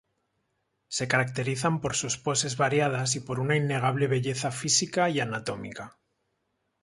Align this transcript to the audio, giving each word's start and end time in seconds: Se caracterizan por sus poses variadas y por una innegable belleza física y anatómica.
Se 0.87 1.07
caracterizan 1.07 1.79
por 1.79 1.93
sus 1.95 2.17
poses 2.17 2.57
variadas 2.57 3.15
y 3.17 3.19
por 3.19 3.39
una 3.39 3.55
innegable 3.55 4.07
belleza 4.07 4.49
física 4.49 5.11
y 5.11 5.19
anatómica. 5.19 5.99